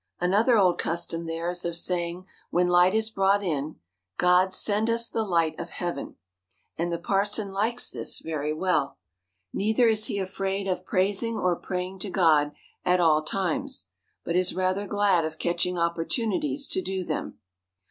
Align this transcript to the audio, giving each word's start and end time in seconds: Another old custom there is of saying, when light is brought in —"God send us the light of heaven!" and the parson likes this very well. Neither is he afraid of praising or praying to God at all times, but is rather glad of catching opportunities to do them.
Another 0.19 0.57
old 0.57 0.79
custom 0.79 1.25
there 1.25 1.47
is 1.47 1.63
of 1.63 1.75
saying, 1.75 2.25
when 2.49 2.67
light 2.67 2.95
is 2.95 3.11
brought 3.11 3.43
in 3.43 3.75
—"God 4.27 4.51
send 4.51 4.89
us 4.89 5.07
the 5.07 5.21
light 5.21 5.59
of 5.59 5.69
heaven!" 5.69 6.15
and 6.79 6.91
the 6.91 6.97
parson 6.97 7.51
likes 7.51 7.91
this 7.91 8.17
very 8.17 8.51
well. 8.51 8.97
Neither 9.53 9.87
is 9.87 10.05
he 10.05 10.17
afraid 10.17 10.67
of 10.67 10.87
praising 10.87 11.35
or 11.37 11.55
praying 11.55 11.99
to 11.99 12.09
God 12.09 12.53
at 12.83 12.99
all 12.99 13.21
times, 13.21 13.89
but 14.25 14.35
is 14.35 14.55
rather 14.55 14.87
glad 14.87 15.23
of 15.23 15.37
catching 15.37 15.77
opportunities 15.77 16.67
to 16.69 16.81
do 16.81 17.03
them. 17.03 17.37